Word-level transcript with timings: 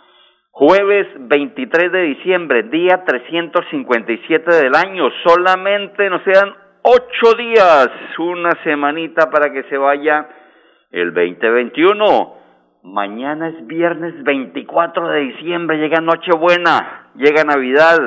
Jueves 0.52 1.08
23 1.20 1.92
de 1.92 2.02
diciembre, 2.02 2.64
día 2.64 3.04
357 3.06 4.56
del 4.56 4.74
año, 4.76 5.08
solamente 5.24 6.10
nos 6.10 6.24
quedan 6.24 6.52
ocho 6.82 7.38
días, 7.38 7.90
una 8.18 8.52
semanita 8.64 9.30
para 9.30 9.52
que 9.52 9.64
se 9.70 9.78
vaya 9.78 10.28
el 10.92 11.14
2021. 11.14 12.34
Mañana 12.84 13.50
es 13.50 13.68
viernes 13.68 14.24
24 14.24 15.10
de 15.10 15.20
diciembre, 15.20 15.78
llega 15.78 16.00
Nochebuena, 16.02 17.12
llega 17.16 17.44
Navidad, 17.44 17.98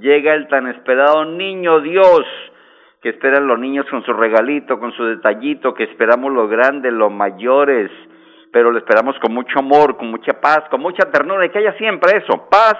llega 0.00 0.34
el 0.34 0.48
tan 0.48 0.66
esperado 0.68 1.24
niño 1.24 1.80
Dios, 1.80 2.22
que 3.00 3.10
esperan 3.10 3.46
los 3.46 3.58
niños 3.58 3.86
con 3.90 4.04
su 4.04 4.12
regalito, 4.12 4.78
con 4.78 4.92
su 4.92 5.04
detallito, 5.04 5.74
que 5.74 5.84
esperamos 5.84 6.32
los 6.32 6.50
grandes, 6.50 6.92
los 6.92 7.12
mayores, 7.12 7.90
pero 8.52 8.70
lo 8.70 8.78
esperamos 8.78 9.16
con 9.20 9.32
mucho 9.32 9.58
amor, 9.58 9.96
con 9.96 10.10
mucha 10.10 10.40
paz, 10.40 10.64
con 10.70 10.80
mucha 10.80 11.10
ternura, 11.10 11.46
y 11.46 11.50
que 11.50 11.58
haya 11.58 11.74
siempre 11.74 12.18
eso, 12.18 12.48
paz 12.50 12.76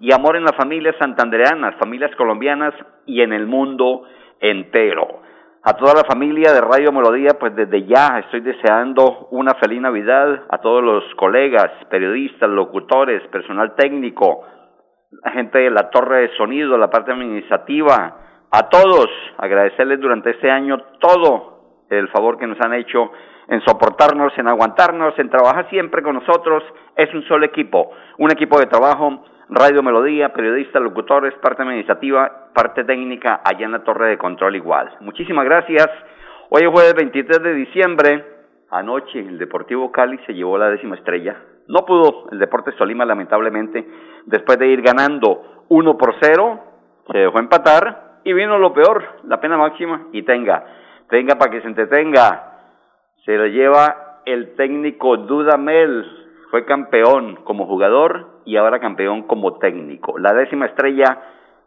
y 0.00 0.12
amor 0.12 0.36
en 0.36 0.44
las 0.44 0.56
familias 0.56 0.96
santandereanas, 0.98 1.76
familias 1.76 2.14
colombianas 2.16 2.74
y 3.06 3.22
en 3.22 3.32
el 3.32 3.46
mundo 3.46 4.04
entero. 4.40 5.22
A 5.64 5.74
toda 5.74 5.94
la 5.94 6.04
familia 6.04 6.52
de 6.52 6.60
Radio 6.60 6.90
Melodía, 6.90 7.38
pues 7.38 7.54
desde 7.54 7.84
ya 7.86 8.18
estoy 8.18 8.40
deseando 8.40 9.28
una 9.30 9.54
feliz 9.54 9.80
Navidad, 9.80 10.42
a 10.50 10.58
todos 10.58 10.82
los 10.82 11.04
colegas, 11.14 11.70
periodistas, 11.88 12.50
locutores, 12.50 13.22
personal 13.28 13.76
técnico, 13.76 14.44
la 15.24 15.30
gente 15.32 15.58
de 15.58 15.70
la 15.70 15.90
torre 15.90 16.22
de 16.22 16.36
sonido, 16.36 16.78
la 16.78 16.90
parte 16.90 17.12
administrativa, 17.12 18.16
a 18.50 18.68
todos, 18.68 19.08
agradecerles 19.38 20.00
durante 20.00 20.30
este 20.30 20.50
año 20.50 20.78
todo 21.00 21.84
el 21.90 22.08
favor 22.08 22.38
que 22.38 22.46
nos 22.46 22.60
han 22.60 22.74
hecho 22.74 23.10
en 23.48 23.60
soportarnos, 23.62 24.32
en 24.38 24.48
aguantarnos, 24.48 25.18
en 25.18 25.28
trabajar 25.28 25.68
siempre 25.68 26.02
con 26.02 26.14
nosotros. 26.14 26.62
Es 26.96 27.12
un 27.14 27.22
solo 27.24 27.44
equipo, 27.44 27.92
un 28.18 28.30
equipo 28.30 28.58
de 28.58 28.66
trabajo, 28.66 29.24
Radio 29.48 29.82
Melodía, 29.82 30.32
periodistas, 30.32 30.82
locutores, 30.82 31.34
parte 31.42 31.62
administrativa, 31.62 32.50
parte 32.54 32.84
técnica, 32.84 33.42
allá 33.44 33.66
en 33.66 33.72
la 33.72 33.84
torre 33.84 34.08
de 34.08 34.18
control 34.18 34.56
igual. 34.56 34.96
Muchísimas 35.00 35.44
gracias. 35.44 35.88
Hoy 36.48 36.62
es 36.62 36.68
jueves 36.68 36.94
23 36.94 37.42
de 37.42 37.54
diciembre. 37.54 38.24
Anoche 38.70 39.18
el 39.18 39.38
Deportivo 39.38 39.92
Cali 39.92 40.18
se 40.26 40.32
llevó 40.32 40.56
la 40.56 40.70
décima 40.70 40.96
estrella 40.96 41.36
no 41.68 41.84
pudo 41.86 42.28
el 42.30 42.38
Deportes 42.38 42.76
Tolima, 42.76 43.04
lamentablemente, 43.04 43.86
después 44.26 44.58
de 44.58 44.68
ir 44.68 44.82
ganando 44.82 45.64
1 45.68 45.96
por 45.96 46.14
0, 46.20 46.60
se 47.10 47.18
dejó 47.18 47.38
empatar 47.38 48.20
y 48.24 48.32
vino 48.32 48.58
lo 48.58 48.72
peor, 48.72 49.04
la 49.24 49.40
pena 49.40 49.56
máxima, 49.56 50.06
y 50.12 50.22
tenga, 50.22 50.64
tenga 51.08 51.36
para 51.36 51.50
que 51.50 51.60
se 51.60 51.68
entretenga. 51.68 52.48
Se 53.24 53.36
lo 53.36 53.46
lleva 53.46 54.20
el 54.24 54.54
técnico 54.54 55.16
Dudamel, 55.16 56.04
fue 56.50 56.64
campeón 56.64 57.36
como 57.44 57.66
jugador 57.66 58.42
y 58.44 58.56
ahora 58.56 58.78
campeón 58.78 59.22
como 59.22 59.58
técnico. 59.58 60.18
La 60.18 60.32
décima 60.32 60.66
estrella, 60.66 61.18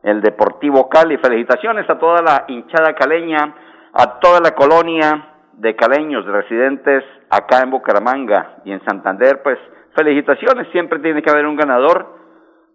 el 0.04 0.22
Deportivo 0.22 0.88
Cali. 0.90 1.18
Felicitaciones 1.18 1.90
a 1.90 1.98
toda 1.98 2.22
la 2.22 2.46
hinchada 2.48 2.94
caleña, 2.94 3.56
a 3.94 4.20
toda 4.20 4.40
la 4.42 4.52
colonia 4.52 5.30
de 5.54 5.76
caleños 5.76 6.26
residentes 6.26 7.04
acá 7.30 7.62
en 7.64 7.72
Bucaramanga 7.72 8.58
y 8.66 8.72
en 8.72 8.84
Santander, 8.86 9.42
pues 9.42 9.58
felicitaciones, 9.96 10.68
siempre 10.72 11.00
tiene 11.00 11.22
que 11.22 11.32
haber 11.32 11.46
un 11.46 11.56
ganador. 11.56 12.26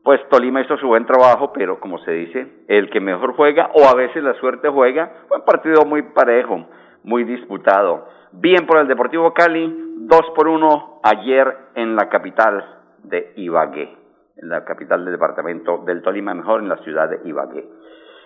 Pues 0.03 0.21
Tolima 0.31 0.63
hizo 0.63 0.79
su 0.79 0.87
buen 0.87 1.05
trabajo, 1.05 1.53
pero 1.53 1.79
como 1.79 1.99
se 1.99 2.13
dice, 2.13 2.65
el 2.69 2.89
que 2.89 3.01
mejor 3.01 3.35
juega 3.35 3.71
o 3.75 3.87
a 3.87 3.95
veces 3.95 4.23
la 4.23 4.35
suerte 4.35 4.69
juega, 4.69 5.13
fue 5.29 5.39
un 5.39 5.45
partido 5.45 5.85
muy 5.85 6.03
parejo, 6.03 6.67
muy 7.05 7.25
disputado. 7.25 8.09
Bien 8.33 8.67
por 8.67 8.79
el 8.79 8.89
Deportivo 8.89 9.35
Cali, 9.35 9.97
dos 9.99 10.23
por 10.35 10.49
uno 10.49 11.01
ayer 11.03 11.55
en 11.75 11.97
la 11.97 12.09
capital 12.09 12.65
de 13.05 13.33
Ibagué, 13.37 13.95
en 14.37 14.49
la 14.49 14.65
capital 14.65 15.05
del 15.05 15.13
departamento 15.13 15.79
del 15.85 16.01
Tolima, 16.01 16.33
mejor 16.33 16.63
en 16.63 16.69
la 16.71 16.79
ciudad 16.79 17.11
de 17.11 17.21
Ibagué. 17.29 17.69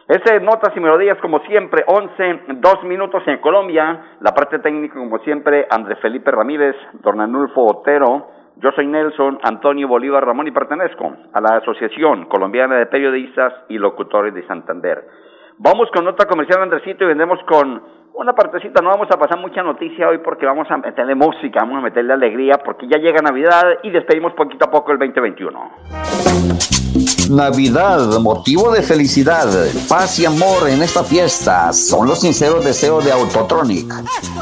Ese 0.07 0.39
Notas 0.41 0.77
y 0.77 0.81
Melodías, 0.81 1.17
como 1.23 1.39
siempre, 1.41 1.83
11, 1.87 2.41
dos 2.57 2.85
minutos 2.85 3.23
en 3.27 3.39
Colombia. 3.39 4.19
La 4.21 4.33
parte 4.33 4.59
técnica, 4.59 4.95
como 4.95 5.19
siempre, 5.21 5.67
Andrés 5.71 5.99
Felipe 6.01 6.31
Ramírez, 6.31 6.77
Don 7.03 7.23
Anulfo 7.23 7.65
Otero, 7.65 8.29
yo 8.57 8.71
soy 8.73 8.87
Nelson 8.87 9.39
Antonio 9.43 9.89
Bolívar 9.89 10.25
Ramón 10.25 10.47
y 10.47 10.53
pertenezco 10.53 11.13
a 11.33 11.41
la 11.41 11.57
Asociación 11.57 12.27
Colombiana 12.27 12.77
de 12.77 12.87
Periodistas 12.87 13.53
y 13.69 13.79
Locutores 13.79 14.33
de 14.33 14.47
Santander. 14.47 15.05
Vamos 15.59 15.89
con 15.93 16.07
otra 16.07 16.27
comercial, 16.27 16.63
Andresito, 16.63 17.05
y 17.05 17.09
vendemos 17.09 17.41
con 17.49 17.83
una 18.15 18.33
partecita. 18.33 18.81
No 18.81 18.91
vamos 18.91 19.09
a 19.11 19.19
pasar 19.19 19.41
mucha 19.41 19.63
noticia 19.63 20.09
hoy 20.09 20.19
porque 20.19 20.47
vamos 20.47 20.71
a 20.71 20.77
meterle 20.77 21.15
música, 21.15 21.61
vamos 21.61 21.79
a 21.79 21.83
meterle 21.83 22.13
alegría 22.13 22.55
porque 22.65 22.87
ya 22.87 22.99
llega 22.99 23.21
Navidad 23.23 23.81
y 23.83 23.91
despedimos 23.91 24.33
poquito 24.35 24.67
a 24.67 24.71
poco 24.71 24.93
el 24.93 24.99
2021. 24.99 26.84
Navidad, 27.31 28.19
motivo 28.21 28.71
de 28.71 28.83
felicidad, 28.83 29.49
paz 29.89 30.19
y 30.19 30.25
amor 30.25 30.69
en 30.69 30.83
esta 30.83 31.03
fiesta 31.05 31.73
son 31.73 32.09
los 32.09 32.21
sinceros 32.21 32.65
deseos 32.65 33.05
de 33.05 33.13
Autotronic, 33.13 33.93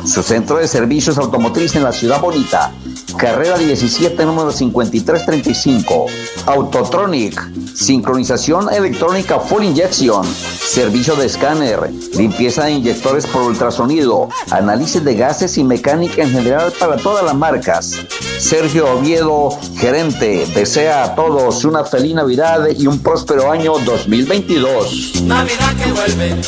su 0.05 0.23
centro 0.23 0.56
de 0.56 0.69
servicios 0.69 1.19
automotriz 1.19 1.75
en 1.77 1.84
la 1.84 1.93
ciudad 1.93 2.21
bonita 2.21 2.72
Carrera 3.17 3.59
17, 3.59 4.25
número 4.25 4.51
5335. 4.51 6.06
Autotronic. 6.47 7.41
Sincronización 7.75 8.72
electrónica 8.72 9.39
Full 9.41 9.65
Injection. 9.65 10.24
Servicio 10.24 11.16
de 11.16 11.27
escáner. 11.27 11.91
Limpieza 12.15 12.65
de 12.65 12.72
inyectores 12.72 13.27
por 13.27 13.42
ultrasonido. 13.42 14.28
Análisis 14.51 15.04
de 15.04 15.15
gases 15.15 15.59
y 15.59 15.65
mecánica 15.65 16.22
en 16.22 16.30
general 16.30 16.72
para 16.78 16.97
todas 16.97 17.24
las 17.24 17.34
marcas. 17.34 18.01
Sergio 18.39 18.92
Oviedo, 18.92 19.51
gerente, 19.77 20.47
desea 20.54 21.04
a 21.04 21.15
todos 21.15 21.65
una 21.65 21.84
feliz 21.84 22.15
Navidad 22.15 22.69
y 22.77 22.86
un 22.86 22.98
próspero 22.98 23.51
año 23.51 23.74
2022. 23.78 25.22
Navidad 25.22 25.77
que 25.77 25.92
vuelve. 25.92 26.41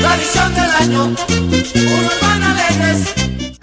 Tradición 0.00 0.54
del 0.54 0.70
año. 0.70 1.16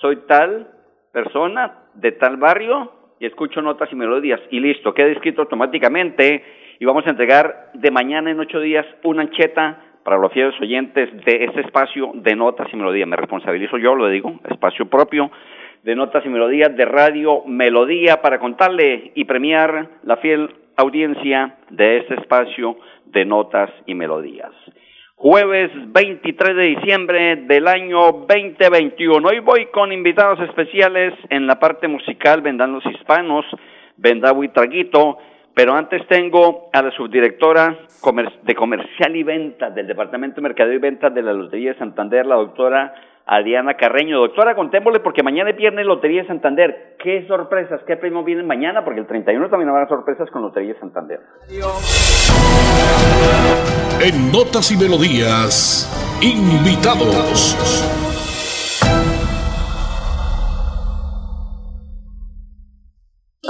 soy 0.00 0.16
tal 0.26 0.68
persona 1.12 1.76
de 1.94 2.12
tal 2.12 2.36
barrio 2.36 2.92
y 3.18 3.26
escucho 3.26 3.60
notas 3.60 3.92
y 3.92 3.96
melodías 3.96 4.40
y 4.50 4.60
listo, 4.60 4.94
queda 4.94 5.08
escrito 5.08 5.42
automáticamente 5.42 6.42
y 6.78 6.84
vamos 6.84 7.06
a 7.06 7.10
entregar 7.10 7.70
de 7.74 7.90
mañana 7.90 8.30
en 8.30 8.40
ocho 8.40 8.60
días 8.60 8.86
una 9.04 9.22
ancheta 9.22 9.84
para 10.02 10.16
los 10.16 10.32
fieles 10.32 10.58
oyentes 10.60 11.10
de 11.26 11.44
este 11.44 11.60
espacio 11.60 12.12
de 12.14 12.34
notas 12.34 12.68
y 12.72 12.76
melodías. 12.76 13.06
Me 13.06 13.16
responsabilizo 13.16 13.76
yo, 13.76 13.94
lo 13.94 14.08
digo, 14.08 14.40
espacio 14.48 14.88
propio 14.88 15.30
de 15.82 15.94
notas 15.94 16.24
y 16.24 16.28
melodías 16.28 16.74
de 16.76 16.84
radio 16.84 17.42
Melodía 17.46 18.20
para 18.20 18.38
contarle 18.38 19.12
y 19.14 19.24
premiar 19.24 19.88
la 20.02 20.16
fiel 20.18 20.50
audiencia 20.80 21.56
de 21.70 21.98
este 21.98 22.14
espacio 22.14 22.76
de 23.06 23.24
notas 23.24 23.70
y 23.86 23.94
melodías. 23.94 24.50
Jueves 25.16 25.70
23 25.74 26.56
de 26.56 26.62
diciembre 26.62 27.36
del 27.46 27.68
año 27.68 28.24
2021. 28.26 29.28
Hoy 29.28 29.40
voy 29.40 29.66
con 29.66 29.92
invitados 29.92 30.40
especiales 30.40 31.12
en 31.28 31.46
la 31.46 31.58
parte 31.58 31.88
musical, 31.88 32.40
vendrán 32.40 32.72
los 32.72 32.86
hispanos, 32.86 33.44
vendrá 33.98 34.32
Traguito, 34.54 35.18
pero 35.54 35.74
antes 35.74 36.06
tengo 36.08 36.70
a 36.72 36.80
la 36.80 36.90
subdirectora 36.92 37.76
de 38.42 38.54
Comercial 38.54 39.14
y 39.14 39.22
Ventas 39.22 39.74
del 39.74 39.86
Departamento 39.86 40.36
de 40.36 40.42
Mercadeo 40.42 40.72
y 40.72 40.78
Ventas 40.78 41.12
de 41.12 41.22
la 41.22 41.34
Lotería 41.34 41.74
de 41.74 41.78
Santander, 41.78 42.24
la 42.24 42.36
doctora 42.36 42.94
a 43.30 43.42
Diana 43.42 43.74
Carreño. 43.74 44.18
Doctora, 44.18 44.56
contémosle 44.56 44.98
porque 44.98 45.22
mañana 45.22 45.50
es 45.50 45.56
viernes 45.56 45.86
Lotería 45.86 46.22
de 46.22 46.28
Santander. 46.28 46.96
¿Qué 46.98 47.24
sorpresas, 47.28 47.80
qué 47.86 47.96
premios 47.96 48.24
vienen 48.24 48.44
mañana? 48.44 48.84
Porque 48.84 48.98
el 48.98 49.06
31 49.06 49.48
también 49.48 49.68
habrá 49.70 49.86
sorpresas 49.86 50.28
con 50.32 50.42
Lotería 50.42 50.74
de 50.74 50.80
Santander. 50.80 51.20
En 54.00 54.32
Notas 54.32 54.72
y 54.72 54.76
Melodías, 54.76 55.86
invitados. 56.20 58.09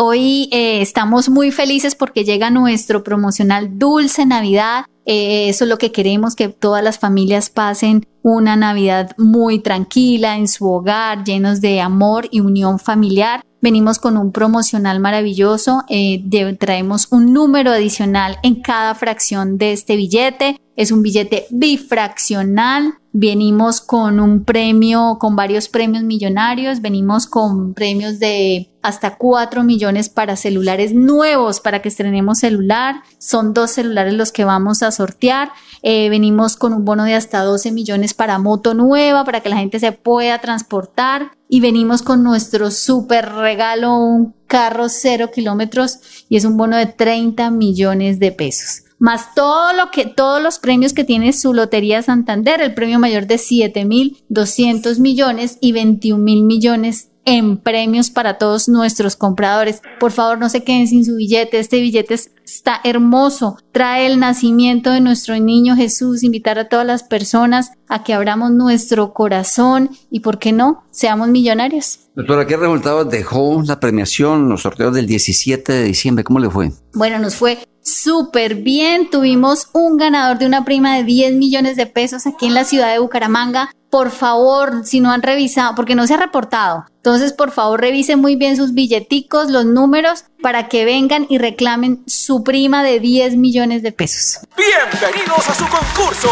Hoy 0.02 0.48
eh, 0.50 0.80
estamos 0.80 1.28
muy 1.28 1.50
felices 1.50 1.94
porque 1.94 2.24
llega 2.24 2.48
nuestro 2.48 3.04
promocional 3.04 3.78
Dulce 3.78 4.24
Navidad 4.24 4.86
eh, 5.12 5.48
eso 5.48 5.64
es 5.64 5.70
lo 5.70 5.76
que 5.78 5.92
queremos, 5.92 6.36
que 6.36 6.48
todas 6.48 6.84
las 6.84 7.00
familias 7.00 7.50
pasen 7.50 8.06
una 8.22 8.54
Navidad 8.54 9.10
muy 9.18 9.58
tranquila 9.58 10.36
en 10.36 10.46
su 10.46 10.70
hogar, 10.70 11.24
llenos 11.24 11.60
de 11.60 11.80
amor 11.80 12.28
y 12.30 12.40
unión 12.40 12.78
familiar. 12.78 13.42
Venimos 13.62 13.98
con 13.98 14.16
un 14.16 14.30
promocional 14.30 15.00
maravilloso, 15.00 15.82
eh, 15.88 16.22
traemos 16.58 17.08
un 17.10 17.32
número 17.32 17.72
adicional 17.72 18.38
en 18.42 18.62
cada 18.62 18.94
fracción 18.94 19.58
de 19.58 19.72
este 19.72 19.96
billete. 19.96 20.60
Es 20.76 20.92
un 20.92 21.02
billete 21.02 21.46
bifraccional. 21.50 22.94
Venimos 23.12 23.80
con 23.80 24.20
un 24.20 24.44
premio, 24.44 25.18
con 25.18 25.34
varios 25.34 25.68
premios 25.68 26.04
millonarios. 26.04 26.80
Venimos 26.80 27.26
con 27.26 27.74
premios 27.74 28.18
de 28.18 28.70
hasta 28.82 29.16
4 29.16 29.62
millones 29.64 30.08
para 30.08 30.36
celulares 30.36 30.94
nuevos 30.94 31.60
para 31.60 31.82
que 31.82 31.88
estrenemos 31.88 32.38
celular. 32.38 33.02
Son 33.18 33.52
dos 33.52 33.72
celulares 33.72 34.14
los 34.14 34.32
que 34.32 34.44
vamos 34.44 34.82
a 34.82 34.90
sortear. 34.90 35.50
Eh, 35.82 36.08
venimos 36.08 36.56
con 36.56 36.72
un 36.72 36.84
bono 36.84 37.04
de 37.04 37.14
hasta 37.14 37.42
12 37.42 37.72
millones 37.72 38.14
para 38.14 38.38
moto 38.38 38.72
nueva, 38.74 39.24
para 39.24 39.40
que 39.40 39.48
la 39.48 39.56
gente 39.56 39.80
se 39.80 39.92
pueda 39.92 40.38
transportar. 40.38 41.32
Y 41.48 41.60
venimos 41.60 42.02
con 42.02 42.22
nuestro 42.22 42.70
super 42.70 43.32
regalo, 43.32 43.98
un 43.98 44.34
carro 44.46 44.88
cero 44.88 45.30
kilómetros 45.34 46.24
y 46.28 46.36
es 46.36 46.44
un 46.44 46.56
bono 46.56 46.76
de 46.76 46.86
30 46.86 47.50
millones 47.50 48.18
de 48.18 48.32
pesos 48.32 48.89
más 49.00 49.34
todo 49.34 49.72
lo 49.72 49.90
que, 49.90 50.04
todos 50.04 50.42
los 50.42 50.58
premios 50.58 50.92
que 50.92 51.04
tiene 51.04 51.32
su 51.32 51.54
Lotería 51.54 52.02
Santander, 52.02 52.60
el 52.60 52.74
premio 52.74 52.98
mayor 52.98 53.26
de 53.26 53.36
7.200 53.36 54.98
millones 55.00 55.56
y 55.60 55.72
21 55.72 56.22
mil 56.22 56.44
millones 56.44 57.08
en 57.24 57.56
premios 57.56 58.10
para 58.10 58.36
todos 58.36 58.68
nuestros 58.68 59.16
compradores. 59.16 59.80
Por 59.98 60.12
favor, 60.12 60.38
no 60.38 60.50
se 60.50 60.64
queden 60.64 60.86
sin 60.86 61.04
su 61.04 61.16
billete. 61.16 61.58
Este 61.58 61.80
billete 61.80 62.14
está 62.54 62.80
hermoso. 62.84 63.56
Trae 63.72 64.06
el 64.06 64.18
nacimiento 64.18 64.90
de 64.90 65.00
nuestro 65.00 65.38
niño 65.38 65.76
Jesús. 65.76 66.22
Invitar 66.22 66.58
a 66.58 66.68
todas 66.68 66.86
las 66.86 67.02
personas 67.02 67.72
a 67.88 68.02
que 68.04 68.14
abramos 68.14 68.50
nuestro 68.50 69.12
corazón 69.12 69.90
y, 70.10 70.20
¿por 70.20 70.38
qué 70.38 70.52
no? 70.52 70.84
Seamos 70.90 71.28
millonarios. 71.28 72.00
Doctora, 72.14 72.46
¿qué 72.46 72.56
resultados 72.56 73.08
dejó 73.08 73.62
la 73.64 73.80
premiación, 73.80 74.48
los 74.48 74.62
sorteos 74.62 74.94
del 74.94 75.06
17 75.06 75.72
de 75.72 75.84
diciembre? 75.84 76.24
¿Cómo 76.24 76.38
le 76.38 76.50
fue? 76.50 76.72
Bueno, 76.94 77.18
nos 77.18 77.36
fue 77.36 77.58
súper 77.82 78.56
bien. 78.56 79.10
Tuvimos 79.10 79.68
un 79.72 79.96
ganador 79.96 80.38
de 80.38 80.46
una 80.46 80.64
prima 80.64 80.96
de 80.96 81.04
10 81.04 81.34
millones 81.34 81.76
de 81.76 81.86
pesos 81.86 82.26
aquí 82.26 82.46
en 82.46 82.54
la 82.54 82.64
ciudad 82.64 82.92
de 82.92 82.98
Bucaramanga 82.98 83.70
por 83.90 84.10
favor, 84.10 84.84
si 84.84 85.00
no 85.00 85.10
han 85.10 85.20
revisado, 85.20 85.74
porque 85.74 85.96
no 85.96 86.06
se 86.06 86.14
ha 86.14 86.16
reportado, 86.16 86.86
entonces 87.02 87.32
por 87.32 87.50
favor 87.50 87.80
revisen 87.80 88.20
muy 88.20 88.36
bien 88.36 88.58
sus 88.58 88.74
billeticos, 88.74 89.50
los 89.50 89.64
números, 89.64 90.24
para 90.42 90.68
que 90.68 90.84
vengan 90.84 91.26
y 91.30 91.38
reclamen 91.38 92.02
su 92.06 92.44
prima 92.44 92.82
de 92.82 93.00
10 93.00 93.36
millones 93.36 93.82
de 93.82 93.90
pesos. 93.90 94.40
Bienvenidos 94.54 95.48
a 95.48 95.54
su 95.54 95.64
concurso. 95.64 96.28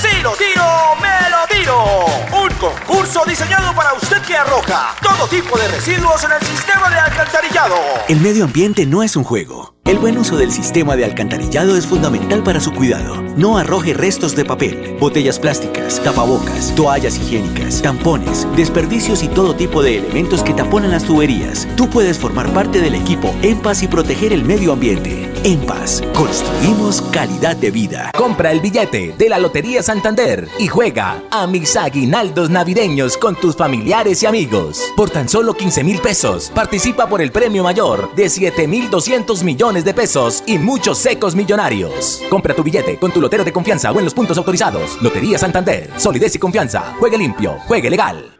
Si 0.00 0.22
lo 0.22 0.32
tiro, 0.32 0.64
me 1.00 1.28
lo 1.28 1.58
tiro. 1.58 2.06
Un 2.44 2.54
concurso 2.54 3.22
diseñado 3.26 3.74
para 3.74 3.94
usted 3.94 4.18
que 4.22 4.36
arroja 4.36 4.94
todo 5.02 5.26
tipo 5.26 5.58
de 5.58 5.66
residuos 5.68 6.22
en 6.22 6.30
el 6.40 6.46
sistema 6.46 6.88
de 6.88 6.98
alcantarillado. 7.00 7.74
El 8.08 8.20
medio 8.20 8.44
ambiente 8.44 8.86
no 8.86 9.02
es 9.02 9.16
un 9.16 9.24
juego. 9.24 9.74
El 9.84 9.98
buen 9.98 10.16
uso 10.16 10.36
del 10.36 10.52
sistema 10.52 10.94
de 10.94 11.04
alcantarillado 11.04 11.76
es 11.76 11.86
fundamental 11.86 12.44
para 12.44 12.60
su 12.60 12.72
cuidado. 12.72 13.20
No 13.36 13.58
arroje 13.58 13.94
restos 13.94 14.36
de 14.36 14.44
papel, 14.44 14.96
botellas 15.00 15.40
plásticas, 15.40 16.00
tapabocas, 16.00 16.72
toallas 16.76 17.16
higiénicas, 17.16 17.82
tampones, 17.82 18.46
desperdicios 18.54 19.24
y 19.24 19.28
todo 19.28 19.56
tipo 19.56 19.82
de 19.82 19.98
elementos 19.98 20.11
que 20.12 20.52
taponan 20.52 20.90
las 20.90 21.04
tuberías. 21.04 21.66
Tú 21.74 21.88
puedes 21.88 22.18
formar 22.18 22.52
parte 22.52 22.80
del 22.80 22.94
equipo 22.94 23.34
En 23.40 23.58
Paz 23.58 23.82
y 23.82 23.88
proteger 23.88 24.34
el 24.34 24.44
medio 24.44 24.74
ambiente. 24.74 25.30
En 25.42 25.60
Paz, 25.60 26.02
construimos 26.14 27.00
calidad 27.10 27.56
de 27.56 27.70
vida. 27.70 28.10
Compra 28.14 28.52
el 28.52 28.60
billete 28.60 29.14
de 29.16 29.28
la 29.30 29.38
Lotería 29.38 29.82
Santander 29.82 30.48
y 30.58 30.66
juega 30.66 31.22
a 31.30 31.46
mis 31.46 31.76
aguinaldos 31.76 32.50
navideños 32.50 33.16
con 33.16 33.36
tus 33.36 33.56
familiares 33.56 34.22
y 34.22 34.26
amigos. 34.26 34.82
Por 34.96 35.08
tan 35.08 35.30
solo 35.30 35.54
15 35.54 35.82
mil 35.82 35.98
pesos, 35.98 36.52
participa 36.54 37.08
por 37.08 37.22
el 37.22 37.32
premio 37.32 37.62
mayor 37.64 38.14
de 38.14 38.28
7 38.28 38.68
mil 38.68 38.90
200 38.90 39.42
millones 39.42 39.84
de 39.84 39.94
pesos 39.94 40.44
y 40.46 40.58
muchos 40.58 40.98
secos 40.98 41.34
millonarios. 41.34 42.20
Compra 42.28 42.54
tu 42.54 42.62
billete 42.62 42.98
con 42.98 43.12
tu 43.12 43.20
lotero 43.20 43.44
de 43.44 43.52
confianza 43.52 43.90
o 43.90 43.98
en 43.98 44.04
los 44.04 44.14
puntos 44.14 44.36
autorizados. 44.36 45.00
Lotería 45.00 45.38
Santander. 45.38 45.90
Solidez 45.96 46.34
y 46.36 46.38
confianza. 46.38 46.94
Juegue 47.00 47.16
limpio. 47.16 47.56
Juegue 47.66 47.88
legal. 47.88 48.32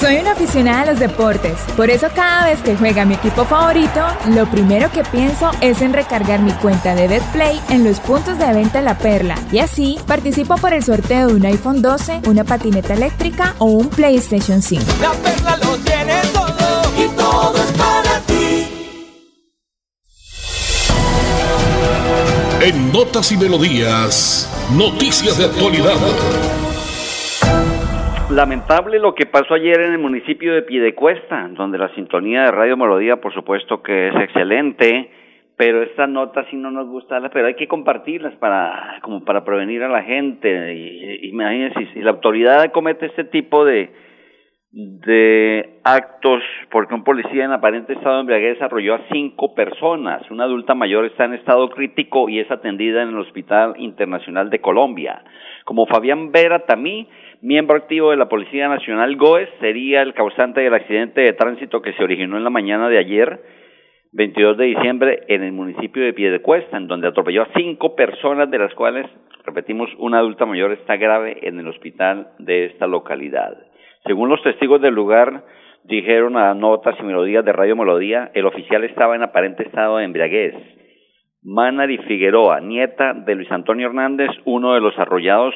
Soy 0.00 0.18
una 0.18 0.30
aficionada 0.30 0.82
a 0.82 0.86
los 0.86 1.00
deportes, 1.00 1.58
por 1.76 1.90
eso 1.90 2.06
cada 2.14 2.46
vez 2.46 2.60
que 2.62 2.76
juega 2.76 3.04
mi 3.04 3.14
equipo 3.14 3.44
favorito, 3.44 4.00
lo 4.28 4.48
primero 4.48 4.92
que 4.92 5.02
pienso 5.02 5.50
es 5.60 5.82
en 5.82 5.92
recargar 5.92 6.38
mi 6.38 6.52
cuenta 6.52 6.94
de 6.94 7.08
BetPlay 7.08 7.60
en 7.70 7.82
los 7.82 7.98
puntos 7.98 8.38
de 8.38 8.46
venta 8.52 8.80
La 8.80 8.96
Perla 8.96 9.34
y 9.50 9.58
así 9.58 9.98
participo 10.06 10.54
por 10.56 10.72
el 10.72 10.84
sorteo 10.84 11.26
de 11.26 11.34
un 11.34 11.44
iPhone 11.46 11.82
12, 11.82 12.20
una 12.28 12.44
patineta 12.44 12.94
eléctrica 12.94 13.56
o 13.58 13.64
un 13.64 13.88
PlayStation 13.88 14.62
5. 14.62 14.84
La 15.00 15.10
Perla 15.14 15.56
lo 15.56 15.76
tiene 15.78 16.14
todo 16.32 16.92
y 16.96 17.08
todo 17.16 17.56
es 17.56 17.72
para 17.72 18.20
ti. 18.20 18.68
En 22.60 22.92
Notas 22.92 23.32
y 23.32 23.36
Melodías, 23.36 24.48
noticias 24.70 25.38
de 25.38 25.46
actualidad. 25.46 26.67
Lamentable 28.30 28.98
lo 28.98 29.14
que 29.14 29.24
pasó 29.24 29.54
ayer 29.54 29.80
en 29.80 29.92
el 29.92 29.98
municipio 29.98 30.52
de 30.52 30.60
Piedecuesta, 30.60 31.48
donde 31.52 31.78
la 31.78 31.88
sintonía 31.94 32.42
de 32.42 32.50
Radio 32.50 32.76
Melodía, 32.76 33.22
por 33.22 33.32
supuesto 33.32 33.82
que 33.82 34.08
es 34.08 34.14
excelente, 34.16 35.10
pero 35.56 35.82
esta 35.82 36.06
nota 36.06 36.44
sí 36.50 36.56
no 36.56 36.70
nos 36.70 36.88
gusta, 36.88 37.20
pero 37.32 37.46
hay 37.46 37.54
que 37.54 37.66
compartirlas 37.66 38.34
para, 38.36 38.98
como 39.00 39.24
para 39.24 39.44
prevenir 39.44 39.82
a 39.82 39.88
la 39.88 40.02
gente. 40.02 40.74
Y, 40.74 41.28
imagínense, 41.28 41.88
si 41.94 42.00
la 42.00 42.10
autoridad 42.10 42.70
comete 42.70 43.06
este 43.06 43.24
tipo 43.24 43.64
de, 43.64 43.90
de 44.72 45.80
actos 45.82 46.42
porque 46.70 46.94
un 46.94 47.04
policía 47.04 47.46
en 47.46 47.52
aparente 47.52 47.94
estado 47.94 48.16
de 48.16 48.20
embriaguez 48.20 48.60
arrolló 48.60 48.96
a 48.96 49.06
cinco 49.10 49.54
personas. 49.54 50.30
Una 50.30 50.44
adulta 50.44 50.74
mayor 50.74 51.06
está 51.06 51.24
en 51.24 51.32
estado 51.32 51.70
crítico 51.70 52.28
y 52.28 52.40
es 52.40 52.50
atendida 52.50 53.02
en 53.02 53.08
el 53.08 53.18
Hospital 53.18 53.74
Internacional 53.78 54.50
de 54.50 54.60
Colombia. 54.60 55.24
Como 55.64 55.86
Fabián 55.86 56.30
Vera 56.30 56.66
Tamí, 56.66 57.08
miembro 57.40 57.76
activo 57.76 58.10
de 58.10 58.16
la 58.16 58.28
Policía 58.28 58.68
Nacional 58.68 59.16
GOES, 59.16 59.48
sería 59.60 60.02
el 60.02 60.14
causante 60.14 60.60
del 60.60 60.74
accidente 60.74 61.20
de 61.20 61.32
tránsito 61.32 61.82
que 61.82 61.92
se 61.92 62.02
originó 62.02 62.36
en 62.36 62.44
la 62.44 62.50
mañana 62.50 62.88
de 62.88 62.98
ayer, 62.98 63.40
22 64.12 64.56
de 64.56 64.64
diciembre, 64.64 65.20
en 65.28 65.42
el 65.42 65.52
municipio 65.52 66.02
de 66.02 66.14
Piedecuesta, 66.14 66.76
en 66.76 66.88
donde 66.88 67.08
atropelló 67.08 67.42
a 67.42 67.48
cinco 67.56 67.94
personas, 67.94 68.50
de 68.50 68.58
las 68.58 68.74
cuales, 68.74 69.06
repetimos, 69.44 69.90
una 69.98 70.18
adulta 70.18 70.46
mayor 70.46 70.72
está 70.72 70.96
grave 70.96 71.38
en 71.42 71.58
el 71.58 71.68
hospital 71.68 72.28
de 72.38 72.66
esta 72.66 72.86
localidad. 72.86 73.56
Según 74.06 74.30
los 74.30 74.42
testigos 74.42 74.80
del 74.80 74.94
lugar, 74.94 75.44
dijeron 75.84 76.36
a 76.36 76.54
Notas 76.54 76.96
y 76.98 77.02
Melodías 77.02 77.44
de 77.44 77.52
Radio 77.52 77.76
Melodía, 77.76 78.30
el 78.34 78.46
oficial 78.46 78.84
estaba 78.84 79.14
en 79.14 79.22
aparente 79.22 79.62
estado 79.62 79.98
de 79.98 80.04
embriaguez. 80.04 80.54
Manari 81.42 81.98
Figueroa, 81.98 82.60
nieta 82.60 83.14
de 83.14 83.34
Luis 83.34 83.50
Antonio 83.52 83.86
Hernández, 83.86 84.30
uno 84.44 84.74
de 84.74 84.80
los 84.80 84.98
arrollados, 84.98 85.54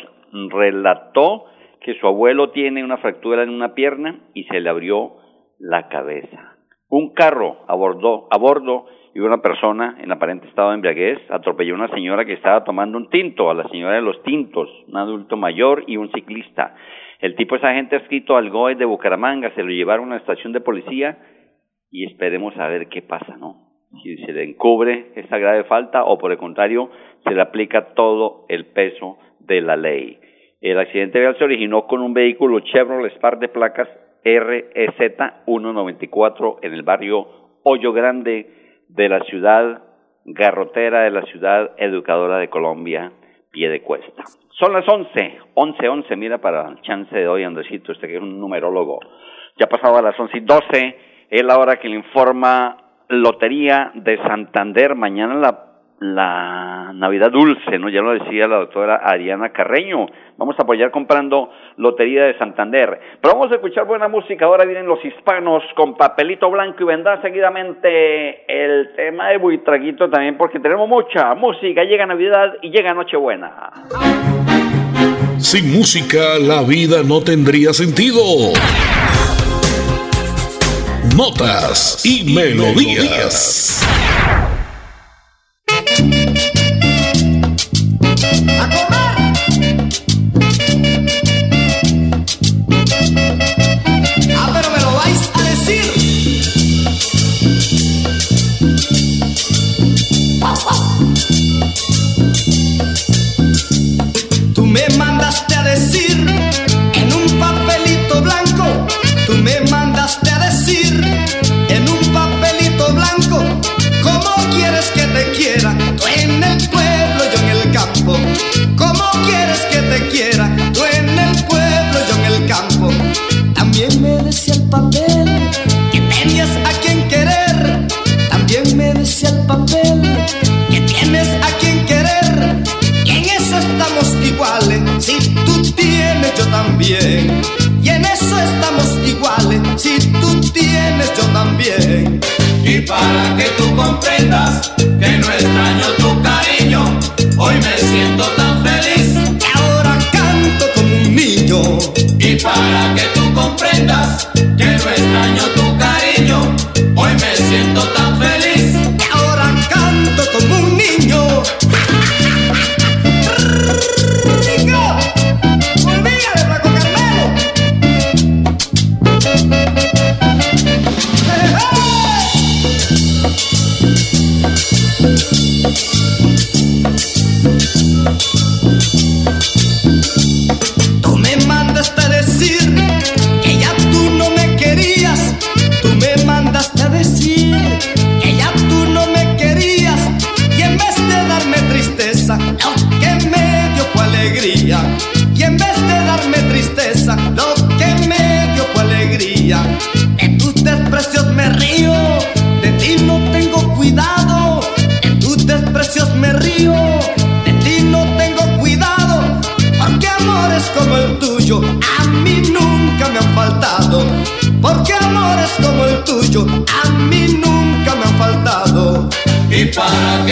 relató 0.51 1.47
que 1.85 1.95
su 1.95 2.07
abuelo 2.07 2.51
tiene 2.51 2.85
una 2.85 2.99
fractura 2.99 3.43
en 3.43 3.51
una 3.51 3.75
pierna 3.75 4.21
y 4.35 4.45
se 4.45 4.61
le 4.61 4.69
abrió 4.69 5.17
la 5.59 5.89
cabeza. 5.89 6.57
Un 6.89 7.13
carro 7.15 7.59
abordó, 7.69 8.29
a 8.31 8.39
bordo 8.39 8.87
y 9.15 9.21
una 9.21 9.43
persona 9.43 9.97
en 10.01 10.11
aparente 10.11 10.49
estado 10.49 10.71
de 10.71 10.77
embriaguez 10.77 11.19
atropelló 11.31 11.75
a 11.75 11.79
una 11.79 11.89
señora 11.89 12.25
que 12.25 12.35
estaba 12.35 12.65
tomando 12.65 12.99
un 12.99 13.11
tinto, 13.11 13.51
a 13.51 13.55
la 13.55 13.69
señora 13.69 13.95
de 13.95 14.03
los 14.03 14.23
tintos, 14.23 14.69
un 14.89 14.97
adulto 14.97 15.37
mayor 15.37 15.85
y 15.87 15.97
un 15.97 16.11
ciclista. 16.13 16.75
El 17.21 17.37
tipo 17.37 17.57
es 17.57 17.65
agente 17.65 17.97
adscrito 17.97 18.37
al 18.37 18.51
GOE 18.51 18.75
de 18.75 18.85
Bucaramanga, 18.85 19.55
se 19.55 19.63
lo 19.63 19.71
llevaron 19.71 20.09
a 20.09 20.17
la 20.17 20.21
estación 20.21 20.53
de 20.53 20.61
policía 20.61 21.19
y 21.91 22.07
esperemos 22.07 22.57
a 22.57 22.69
ver 22.69 22.89
qué 22.89 23.03
pasa, 23.03 23.37
¿no? 23.37 23.69
Si 24.03 24.17
se 24.25 24.33
le 24.33 24.45
encubre 24.45 25.13
esta 25.17 25.37
grave 25.39 25.65
falta 25.65 26.05
o 26.05 26.17
por 26.19 26.33
el 26.33 26.39
contrario 26.39 26.91
se 27.25 27.35
le 27.35 27.43
aplica 27.43 27.95
todo 27.95 28.47
el 28.49 28.67
peso 28.67 29.19
de 29.41 29.61
la 29.61 29.77
ley. 29.77 30.19
El 30.63 30.79
accidente 30.79 31.19
vial 31.19 31.37
se 31.37 31.43
originó 31.43 31.89
con 31.89 32.01
un 32.03 32.15
vehículo 32.15 32.61
Chevrolet 32.61 33.13
Spark 33.17 33.41
de 33.41 33.49
placas 33.49 33.89
REZ 34.23 34.95
194 35.45 36.59
en 36.63 36.73
el 36.73 36.85
barrio 36.85 37.27
Hoyo 37.65 37.93
Grande 37.93 38.79
de 38.89 39.09
la 39.09 39.25
ciudad 39.25 39.83
garrotera 40.25 41.03
de 41.03 41.11
la 41.11 41.23
ciudad 41.23 41.73
educadora 41.79 42.39
de 42.39 42.49
Colombia, 42.49 43.11
pie 43.51 43.69
de 43.71 43.83
cuesta. 43.83 44.23
Son 44.51 44.73
las 44.73 44.89
11, 44.89 45.39
11, 45.55 45.89
11, 45.89 46.17
mira 46.17 46.39
para 46.39 46.69
el 46.69 46.81
chance 46.83 47.13
de 47.13 47.27
hoy, 47.27 47.43
Andresito, 47.43 47.91
este 47.91 48.07
que 48.07 48.15
es 48.15 48.23
un 48.23 48.39
numerólogo. 48.39 49.01
Ya 49.59 49.67
pasaba 49.67 49.99
a 49.99 50.03
las 50.03 50.19
11 50.19 50.39
y 50.39 50.41
12, 50.43 50.97
es 51.29 51.45
la 51.45 51.59
hora 51.59 51.81
que 51.81 51.89
le 51.89 51.97
informa 51.97 52.77
Lotería 53.09 53.91
de 53.95 54.17
Santander. 54.19 54.95
Mañana 54.95 55.35
la, 55.35 55.72
la 56.03 56.91
Navidad 56.95 57.31
Dulce, 57.31 57.79
¿no? 57.79 57.89
Ya 57.89 58.01
lo 58.03 58.13
decía 58.13 58.49
la 58.49 58.57
doctora 58.57 59.01
Ariana 59.05 59.51
Carreño. 59.51 60.07
Vamos 60.37 60.57
a 60.59 60.63
apoyar 60.63 60.91
comprando 60.91 61.51
Lotería 61.77 62.25
de 62.25 62.37
Santander. 62.39 63.01
Pero 63.21 63.35
vamos 63.35 63.53
a 63.53 63.55
escuchar 63.55 63.87
buena 63.87 64.09
música. 64.09 64.47
Ahora 64.47 64.65
vienen 64.65 64.87
los 64.87 65.03
hispanos 65.05 65.63
con 65.77 65.97
papelito 65.97 66.51
blanco 66.51 66.79
y 66.81 66.87
vendrá 66.87 67.23
seguidamente 67.23 68.45
el 68.49 68.95
tema 68.97 69.29
de 69.29 69.39
Buitraguito 69.39 70.11
también, 70.11 70.37
porque 70.37 70.59
tenemos 70.59 70.89
mucha 70.89 71.35
música. 71.35 71.85
Llega 71.85 72.05
Navidad 72.05 72.55
y 72.63 72.71
llega 72.71 72.93
Nochebuena. 72.93 73.71
Sin 75.39 75.73
música 75.73 76.39
la 76.41 76.63
vida 76.63 77.03
no 77.07 77.21
tendría 77.21 77.73
sentido. 77.73 78.23
Notas 81.17 82.05
y 82.05 82.35
melodías. 82.35 83.87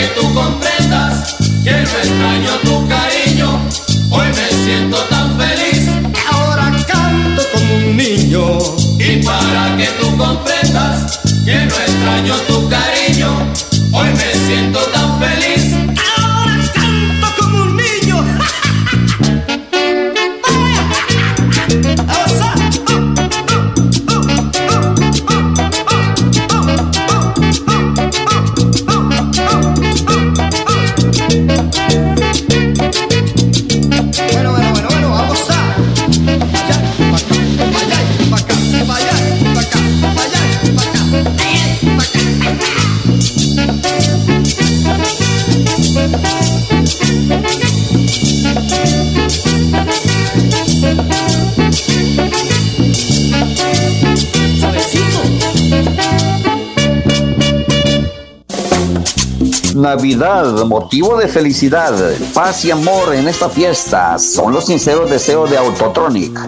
Que 0.01 0.07
tú 0.19 0.33
comprendas 0.33 1.35
que 1.63 1.71
no 1.71 1.77
extraño 1.77 2.51
tu 2.63 2.87
cariño, 2.87 3.61
hoy 4.09 4.27
me 4.29 4.47
siento 4.63 4.97
tan 5.11 5.37
feliz. 5.37 5.89
Ahora 6.31 6.71
canto 6.87 7.43
como 7.53 7.75
un 7.75 7.97
niño. 7.97 8.57
Y 8.97 9.23
para 9.23 9.77
que 9.77 9.85
tú 9.99 10.17
comprendas 10.17 11.19
que 11.45 11.65
no 11.65 11.75
extraño 11.75 12.35
tu 12.47 12.50
Bueno, 31.69 32.20
Navidad, 59.81 60.63
motivo 60.65 61.17
de 61.17 61.27
felicidad, 61.27 61.91
paz 62.35 62.63
y 62.65 62.71
amor 62.71 63.15
en 63.15 63.27
esta 63.27 63.49
fiesta 63.49 64.19
son 64.19 64.53
los 64.53 64.67
sinceros 64.67 65.09
deseos 65.09 65.49
de 65.49 65.57
Autotronic, 65.57 66.39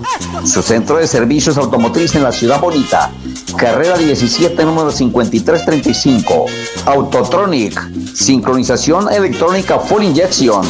su 0.45 0.61
centro 0.61 0.97
de 0.97 1.07
servicios 1.07 1.57
automotriz 1.57 2.13
en 2.13 2.21
la 2.21 2.31
ciudad 2.31 2.61
bonita. 2.61 3.11
Carrera 3.57 3.97
17, 3.97 4.63
número 4.63 4.91
5335. 4.91 6.45
Autotronic, 6.85 8.13
sincronización 8.13 9.11
electrónica 9.11 9.79
full 9.79 10.03
injection, 10.03 10.63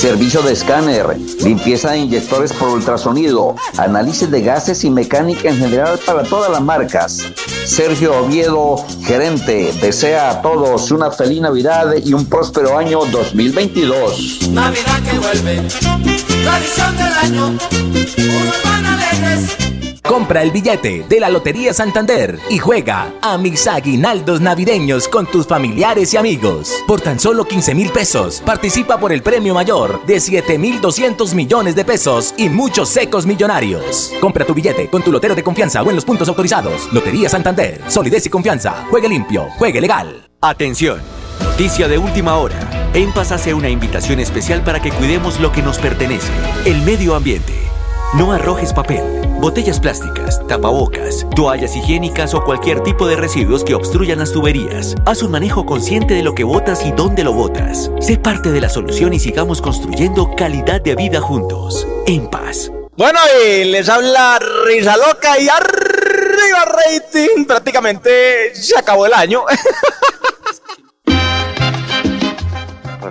servicio 0.00 0.40
de 0.40 0.54
escáner, 0.54 1.14
limpieza 1.44 1.90
de 1.90 1.98
inyectores 1.98 2.54
por 2.54 2.70
ultrasonido, 2.70 3.54
análisis 3.76 4.30
de 4.30 4.40
gases 4.40 4.82
y 4.84 4.88
mecánica 4.88 5.50
en 5.50 5.58
general 5.58 6.00
para 6.06 6.22
todas 6.22 6.50
las 6.50 6.62
marcas. 6.62 7.22
Sergio 7.66 8.18
Oviedo, 8.18 8.82
gerente, 9.02 9.74
desea 9.82 10.30
a 10.30 10.40
todos 10.40 10.90
una 10.90 11.10
feliz 11.10 11.42
Navidad 11.42 11.92
y 12.02 12.14
un 12.14 12.24
próspero 12.24 12.78
año 12.78 13.04
2022. 13.04 14.48
Navidad 14.52 15.02
que 15.02 15.18
vuelve, 15.18 15.68
tradición 16.44 16.96
del 16.96 17.12
año, 17.12 17.46
unos 17.48 18.62
van 18.64 18.86
alegres. 18.86 19.69
Compra 20.02 20.42
el 20.42 20.50
billete 20.50 21.04
de 21.08 21.20
la 21.20 21.28
Lotería 21.28 21.72
Santander 21.72 22.38
y 22.48 22.58
juega 22.58 23.12
a 23.22 23.38
mis 23.38 23.66
aguinaldos 23.66 24.40
navideños 24.40 25.08
con 25.08 25.26
tus 25.26 25.46
familiares 25.46 26.14
y 26.14 26.16
amigos. 26.16 26.74
Por 26.86 27.00
tan 27.00 27.20
solo 27.20 27.44
15 27.44 27.74
mil 27.74 27.90
pesos, 27.90 28.42
participa 28.44 28.98
por 28.98 29.12
el 29.12 29.22
premio 29.22 29.54
mayor 29.54 30.04
de 30.06 30.20
7 30.20 30.58
mil 30.58 30.80
200 30.80 31.34
millones 31.34 31.74
de 31.74 31.84
pesos 31.84 32.34
y 32.36 32.48
muchos 32.48 32.88
secos 32.88 33.26
millonarios. 33.26 34.12
Compra 34.20 34.44
tu 34.44 34.54
billete 34.54 34.88
con 34.88 35.02
tu 35.02 35.12
lotero 35.12 35.34
de 35.34 35.42
confianza 35.42 35.82
o 35.82 35.90
en 35.90 35.96
los 35.96 36.04
puntos 36.04 36.28
autorizados. 36.28 36.92
Lotería 36.92 37.28
Santander, 37.28 37.80
solidez 37.88 38.26
y 38.26 38.30
confianza. 38.30 38.86
Juegue 38.90 39.08
limpio, 39.08 39.48
juegue 39.58 39.80
legal. 39.80 40.28
Atención, 40.40 41.00
noticia 41.42 41.86
de 41.86 41.98
última 41.98 42.36
hora. 42.36 42.58
En 42.94 43.12
Paz 43.12 43.30
hace 43.30 43.54
una 43.54 43.68
invitación 43.68 44.18
especial 44.18 44.64
para 44.64 44.80
que 44.80 44.90
cuidemos 44.90 45.38
lo 45.38 45.52
que 45.52 45.62
nos 45.62 45.78
pertenece, 45.78 46.32
el 46.64 46.82
medio 46.82 47.14
ambiente. 47.14 47.52
No 48.14 48.32
arrojes 48.32 48.72
papel, 48.72 49.19
botellas 49.40 49.80
plásticas, 49.80 50.46
tapabocas, 50.46 51.26
toallas 51.34 51.74
higiénicas 51.74 52.34
o 52.34 52.44
cualquier 52.44 52.82
tipo 52.82 53.08
de 53.08 53.16
residuos 53.16 53.64
que 53.64 53.74
obstruyan 53.74 54.18
las 54.18 54.32
tuberías. 54.32 54.94
Haz 55.06 55.22
un 55.22 55.32
manejo 55.32 55.66
consciente 55.66 56.14
de 56.14 56.22
lo 56.22 56.34
que 56.34 56.44
botas 56.44 56.84
y 56.84 56.92
dónde 56.92 57.24
lo 57.24 57.32
botas. 57.32 57.90
Sé 58.00 58.18
parte 58.18 58.52
de 58.52 58.60
la 58.60 58.68
solución 58.68 59.12
y 59.12 59.18
sigamos 59.18 59.62
construyendo 59.62 60.34
calidad 60.36 60.80
de 60.80 60.94
vida 60.94 61.20
juntos. 61.20 61.86
En 62.06 62.28
paz. 62.28 62.70
Bueno, 62.96 63.18
y 63.46 63.64
les 63.64 63.88
habla 63.88 64.38
Risa 64.66 64.96
Loca 64.96 65.38
y 65.38 65.48
arriba 65.48 66.64
rating. 66.66 67.46
Prácticamente 67.46 68.54
se 68.54 68.78
acabó 68.78 69.06
el 69.06 69.14
año. 69.14 69.44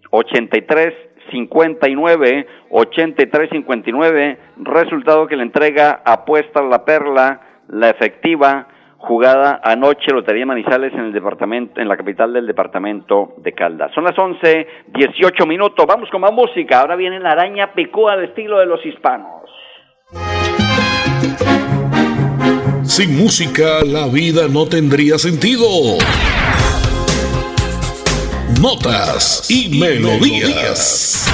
83 0.09 0.93
59 1.31 2.47
83 2.69 3.49
59 3.49 4.37
resultado 4.57 5.27
que 5.27 5.35
le 5.35 5.43
entrega 5.43 6.01
apuesta 6.05 6.61
la 6.61 6.85
perla 6.85 7.41
la 7.69 7.89
efectiva 7.89 8.67
jugada 8.97 9.61
anoche 9.63 10.11
Lotería 10.11 10.45
Manizales 10.45 10.93
en 10.93 11.05
el 11.05 11.13
departamento 11.13 11.79
en 11.79 11.87
la 11.87 11.97
capital 11.97 12.33
del 12.33 12.47
departamento 12.47 13.35
de 13.37 13.53
Caldas. 13.53 13.91
Son 13.93 14.03
las 14.03 14.17
11 14.17 14.67
18 14.87 15.45
minutos. 15.45 15.85
Vamos 15.87 16.09
con 16.09 16.21
más 16.21 16.33
música. 16.33 16.81
Ahora 16.81 16.95
viene 16.95 17.19
la 17.19 17.31
araña 17.31 17.73
picúa 17.73 18.17
de 18.17 18.25
estilo 18.25 18.59
de 18.59 18.65
los 18.65 18.85
hispanos. 18.85 19.49
Sin 22.83 23.17
música 23.17 23.83
la 23.85 24.07
vida 24.07 24.47
no 24.51 24.65
tendría 24.65 25.17
sentido. 25.17 25.65
Notas 28.59 29.43
y 29.49 29.69
melodías. 29.69 31.27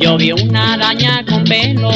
Yo 0.00 0.16
vi 0.18 0.32
una 0.32 0.74
araña 0.74 1.24
con 1.28 1.44
pelo, 1.44 1.90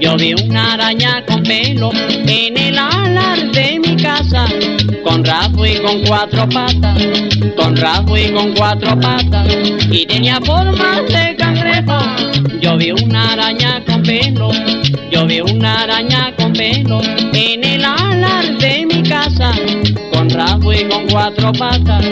yo 0.00 0.16
vi 0.16 0.34
una 0.34 0.74
araña 0.74 1.24
con 1.26 1.42
pelo 1.42 1.90
en 2.26 2.56
el 2.56 2.78
alar 2.78 3.50
de 3.52 3.80
mi 3.80 3.96
casa, 3.96 4.46
con 5.02 5.24
rabo 5.24 5.64
y 5.64 5.76
con 5.76 6.02
cuatro 6.04 6.48
patas, 6.48 6.98
con 7.56 7.76
rabo 7.76 8.16
y 8.18 8.32
con 8.32 8.52
cuatro 8.54 8.98
patas, 9.00 9.48
y 9.90 10.04
tenía 10.04 10.40
forma 10.40 11.00
de 11.02 11.36
cangrejo. 11.36 11.98
Yo 12.60 12.76
vi 12.76 12.90
una 12.90 13.32
araña 13.32 13.82
con 13.86 14.02
pelo, 14.02 14.50
yo 15.10 15.26
vi 15.26 15.40
una 15.40 15.82
araña 15.82 16.34
con 16.36 16.52
pelo 16.52 17.00
en 17.32 17.64
el 17.64 17.84
alar 17.84 18.58
de 18.58 18.86
mi 18.86 19.02
casa, 19.02 19.52
con 20.12 20.28
rabo 20.28 20.72
y 20.72 20.84
con 20.88 21.06
cuatro 21.08 21.52
patas, 21.52 22.04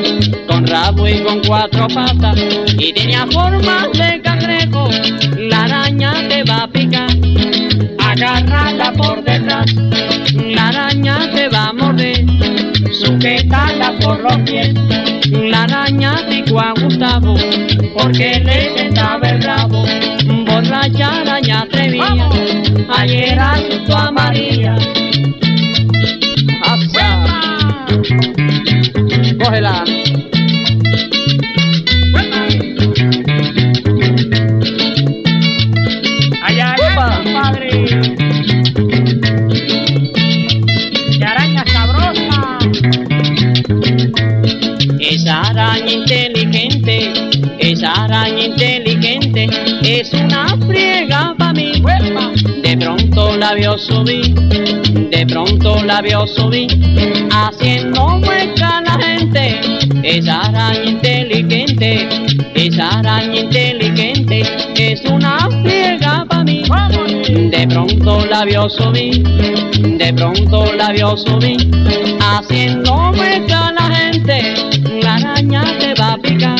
y 0.73 1.23
con 1.23 1.43
cuatro 1.47 1.87
patas, 1.89 2.35
y 2.79 2.95
tenía 2.95 3.27
forma 3.27 3.89
de 3.93 4.23
cangrejo. 4.23 4.89
La 5.37 5.65
araña 5.65 6.15
te 6.31 6.43
va 6.45 6.63
a 6.63 6.69
picar, 6.69 7.11
agárrala 7.99 8.93
por 8.93 9.23
detrás, 9.23 9.67
la 10.35 10.69
araña 10.69 11.31
te 11.35 11.49
va 11.51 11.67
a 11.67 11.73
morder 11.75 12.25
sujetala 13.03 13.93
por 14.01 14.21
los 14.21 14.37
pies. 14.49 14.73
La 15.31 15.65
araña 15.65 16.17
picó 16.29 16.61
a 16.61 16.73
Gustavo, 16.81 17.35
porque 17.97 18.41
le 18.45 18.87
estaba 18.87 19.29
el 19.29 19.43
rabo. 19.43 19.85
Borracha 20.47 21.21
araña 21.21 21.63
atrevía, 21.63 22.29
ayer 22.97 23.39
asustó 23.39 23.97
a 23.97 24.11
de 53.89 55.27
pronto 55.27 55.83
la 55.85 56.01
vio 56.01 56.25
subir, 56.27 56.69
haciendo 57.31 58.21
mueca 58.21 58.81
la 58.81 58.97
gente. 59.03 59.59
Esa 60.05 60.43
araña 60.43 60.85
inteligente, 60.85 62.09
esa 62.55 63.01
araña 63.01 63.41
inteligente, 63.41 64.43
es 64.77 65.01
una 65.11 65.49
friega 65.63 66.25
para 66.29 66.45
mí. 66.45 66.63
De 67.51 67.67
pronto 67.67 68.25
la 68.27 68.45
vio 68.45 68.69
subir, 68.69 69.21
de 69.23 70.13
pronto 70.15 70.73
la 70.75 70.93
vio 70.93 71.17
subir, 71.17 71.69
haciendo 72.21 73.13
mueca 73.13 73.73
la 73.73 73.95
gente. 73.97 74.55
La 75.03 75.17
araña 75.17 75.65
te 75.81 75.95
va 76.01 76.13
a 76.13 76.19
picar, 76.19 76.57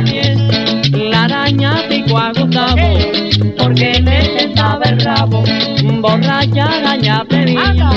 por 0.00 0.02
los 0.02 0.10
pies. 0.10 0.90
La 0.92 1.24
araña 1.24 1.74
picó 1.88 2.18
a 2.18 2.28
Gustavo, 2.28 2.98
porque 3.58 4.00
le 4.02 4.38
sentaba 4.38 4.82
el 4.84 5.00
rabo. 5.00 5.42
Borracha 6.00 6.64
araña 6.64 7.24
previa, 7.28 7.90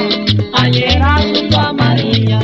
ayer 0.54 1.02
asustó 1.02 1.60
a 1.60 1.74
María. 1.74 2.40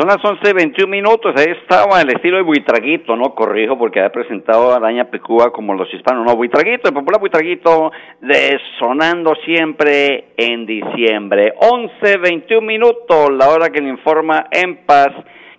Son 0.00 0.08
las 0.08 0.16
11.21 0.16 0.88
minutos, 0.88 1.34
ahí 1.36 1.52
estaba 1.60 2.00
el 2.00 2.08
estilo 2.08 2.38
de 2.38 2.42
buitraguito, 2.42 3.16
¿no? 3.16 3.34
Corrijo 3.34 3.76
porque 3.76 3.98
había 3.98 4.10
presentado 4.10 4.72
a 4.72 4.76
Araña 4.76 5.10
Pecúa 5.10 5.52
como 5.52 5.74
los 5.74 5.92
hispanos, 5.92 6.24
no, 6.24 6.36
buitraguito, 6.36 6.88
el 6.88 6.94
popular 6.94 7.20
buitraguito 7.20 7.92
de 8.22 8.58
sonando 8.78 9.34
siempre 9.44 10.32
en 10.38 10.64
diciembre. 10.64 11.52
11.21 11.60 12.62
minutos, 12.62 13.28
la 13.30 13.50
hora 13.50 13.68
que 13.68 13.82
le 13.82 13.90
informa 13.90 14.46
en 14.50 14.86
paz, 14.86 15.10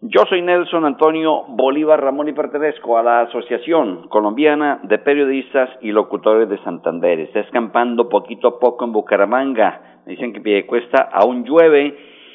Yo 0.01 0.25
soy 0.31 0.41
Nelson 0.41 0.87
Antonio 0.87 1.45
Bolívar 1.49 2.03
Ramón 2.03 2.31
y 2.31 2.33
pertenezco 2.33 2.97
a 2.97 3.03
la 3.03 3.21
Asociación 3.21 4.09
Colombiana 4.09 4.81
de 4.85 4.97
Periodistas 4.99 5.69
y 5.83 5.93
Locutores 5.93 6.49
de 6.49 6.57
Santander. 6.65 7.21
Está 7.21 7.41
escampando 7.41 8.09
poquito 8.09 8.49
a 8.49 8.59
poco 8.59 8.87
en 8.87 8.93
Bucaramanga. 8.93 10.01
Me 10.07 10.13
dicen 10.13 10.33
que 10.33 10.41
Piedecuesta 10.41 11.11
aún 11.13 11.45
llueve. 11.45 11.95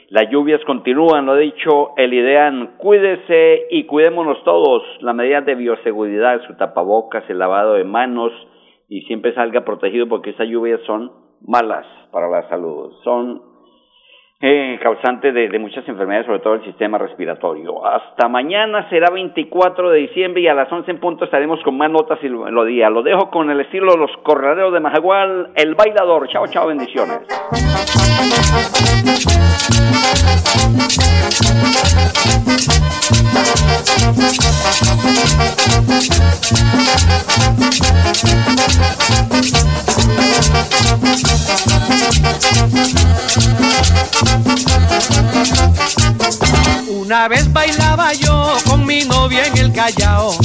Las 0.09 0.29
lluvias 0.29 0.63
continúan, 0.65 1.25
lo 1.25 1.31
ha 1.31 1.37
dicho 1.37 1.93
el 1.97 2.13
IDEAN. 2.13 2.75
Cuídese 2.77 3.69
y 3.71 3.85
cuidémonos 3.85 4.43
todos. 4.43 4.83
La 5.01 5.13
medida 5.13 5.41
de 5.41 5.55
bioseguridad, 5.55 6.45
su 6.45 6.55
tapabocas, 6.57 7.27
el 7.27 7.39
lavado 7.39 7.73
de 7.73 7.85
manos 7.85 8.31
y 8.87 9.01
siempre 9.01 9.33
salga 9.33 9.65
protegido 9.65 10.07
porque 10.07 10.29
esas 10.29 10.47
lluvias 10.47 10.81
son 10.85 11.11
malas 11.41 11.87
para 12.11 12.29
la 12.29 12.47
salud. 12.49 12.93
Son 13.03 13.48
eh, 14.41 14.79
causantes 14.81 15.33
de, 15.33 15.59
muchas 15.59 15.87
enfermedades, 15.87 16.25
sobre 16.25 16.39
todo 16.39 16.53
el 16.55 16.63
sistema 16.63 16.97
respiratorio. 16.97 17.85
Hasta 17.85 18.29
mañana 18.29 18.89
será 18.89 19.11
24 19.11 19.89
de 19.89 19.99
diciembre 19.99 20.41
y 20.41 20.47
a 20.47 20.53
las 20.53 20.71
11 20.71 20.91
en 20.91 20.99
punto 20.99 21.25
estaremos 21.25 21.61
con 21.63 21.77
más 21.77 21.91
notas 21.91 22.19
y 22.23 22.29
lo, 22.29 22.49
lo 22.49 22.63
día. 22.63 22.89
Lo 22.89 23.03
dejo 23.03 23.29
con 23.29 23.49
el 23.49 23.59
estilo 23.59 23.91
de 23.91 23.97
los 23.97 24.11
corraderos 24.23 24.73
de 24.73 24.79
Majagual, 24.79 25.49
el 25.55 25.75
bailador. 25.75 26.29
Chao, 26.29 26.47
chao, 26.47 26.67
bendiciones. 26.67 27.27
Una 47.09 47.27
vez 47.27 47.51
bailaba 47.51 48.13
yo 48.13 48.55
con 48.65 48.85
mi 48.85 49.03
novia 49.03 49.45
en 49.47 49.57
el 49.57 49.73
Callao. 49.73 50.37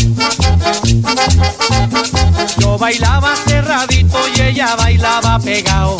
Yo 2.59 2.79
bailaba 2.79 3.37
cerradito 3.47 4.19
y 4.35 4.41
ella 4.41 4.75
bailaba 4.75 5.39
pegado. 5.41 5.99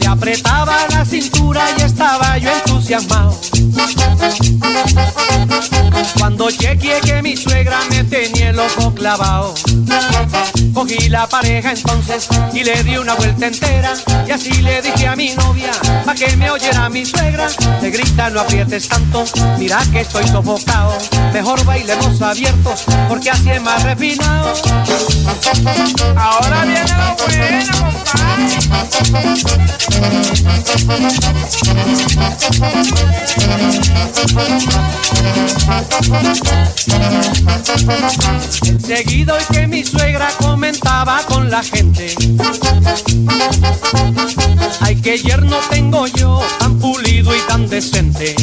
Le 0.00 0.06
apretaba 0.06 0.76
la 0.90 1.04
cintura 1.04 1.62
y 1.78 1.82
estaba 1.82 2.36
yo 2.38 2.50
entusiasmado. 2.50 3.53
Cuando 6.18 6.50
chequeé 6.50 7.00
que 7.00 7.22
mi 7.22 7.36
suegra 7.36 7.78
me 7.90 8.04
tenía 8.04 8.50
el 8.50 8.58
ojo 8.58 8.94
clavado. 8.94 9.54
Cogí 10.74 11.08
la 11.08 11.28
pareja 11.28 11.70
entonces 11.70 12.28
y 12.52 12.64
le 12.64 12.82
di 12.82 12.96
una 12.96 13.14
vuelta 13.14 13.46
entera. 13.46 13.94
Y 14.26 14.32
así 14.32 14.50
le 14.60 14.82
dije 14.82 15.06
a 15.06 15.14
mi 15.14 15.32
novia, 15.34 15.70
pa' 16.04 16.14
que 16.14 16.36
me 16.36 16.50
oyera 16.50 16.88
mi 16.88 17.06
suegra. 17.06 17.46
Te 17.80 17.90
grita, 17.90 18.28
no 18.30 18.40
aprietes 18.40 18.88
tanto, 18.88 19.24
mira 19.56 19.80
que 19.92 20.00
estoy 20.00 20.26
sofocado. 20.26 20.98
Mejor 21.32 21.64
bailemos 21.64 22.20
abiertos, 22.20 22.84
porque 23.08 23.30
así 23.30 23.50
es 23.50 23.62
más 23.62 23.82
refinado. 23.84 24.52
Ahora 26.16 26.64
viene 26.64 26.84
lo 26.88 27.16
bueno, 27.24 27.94
Seguido 38.84 39.36
y 39.40 39.54
que 39.54 39.66
mi 39.66 39.84
suegra 39.84 40.28
comentaba 40.64 41.20
con 41.26 41.50
la 41.50 41.62
gente. 41.62 42.14
Ay, 44.80 44.96
que 44.96 45.18
yerno 45.18 45.58
tengo 45.68 46.06
yo, 46.06 46.40
tan 46.58 46.78
pulido 46.78 47.36
y 47.36 47.40
tan 47.40 47.68
decente. 47.68 48.34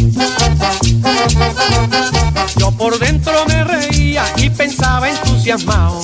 Yo 2.57 2.69
por 2.73 2.99
dentro 2.99 3.33
me 3.47 3.63
reí 3.63 3.87
reía 3.89 4.23
y 4.37 4.51
pensaba 4.51 5.09
entusiasmado. 5.09 6.03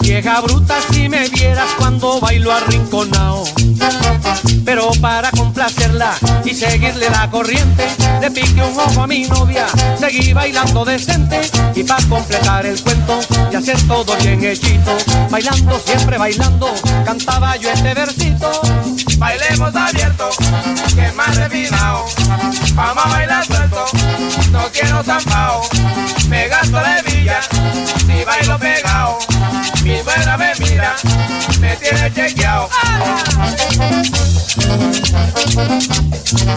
Vieja 0.00 0.40
bruta 0.40 0.78
si 0.90 1.08
me 1.08 1.28
vieras 1.28 1.70
cuando 1.78 2.18
bailo 2.18 2.52
arrinconao. 2.52 3.44
Pero 4.64 4.90
para 5.00 5.30
complacerla 5.30 6.18
y 6.46 6.54
seguirle 6.54 7.10
la 7.10 7.28
corriente, 7.28 7.84
le 8.20 8.30
piqué 8.30 8.62
un 8.62 8.78
ojo 8.78 9.02
a 9.02 9.06
mi 9.06 9.24
novia, 9.24 9.66
seguí 9.98 10.32
bailando 10.32 10.84
decente. 10.84 11.40
Y 11.74 11.82
para 11.82 12.06
completar 12.06 12.64
el 12.64 12.80
cuento 12.80 13.18
y 13.50 13.56
hacer 13.56 13.80
todo 13.88 14.16
bien 14.18 14.42
hechito, 14.44 14.96
bailando 15.28 15.78
siempre 15.80 16.18
bailando, 16.18 16.72
cantaba 17.04 17.56
yo 17.56 17.70
este 17.70 17.94
versito. 17.94 18.50
Bailemos 19.18 19.74
abierto, 19.74 20.30
que 20.94 21.10
más 21.12 21.36
refinado, 21.36 22.04
vamos 22.74 23.04
a 23.04 23.08
bailar 23.08 23.44
suelto, 23.44 23.84
no 24.52 24.68
quiero 24.72 25.02
zampao, 25.02 25.62
me 26.28 26.46
gasto 26.48 26.80
la 26.80 27.02
villa, 27.02 27.40
si 28.06 28.24
bailo 28.24 28.58
pegado, 28.58 29.18
mi 29.82 29.96
suegra 30.02 30.36
me 30.36 30.52
mira, 30.60 30.94
me 31.60 31.76
tiene 31.76 32.12
chequeado. 32.12 32.68
Esta 36.26 36.56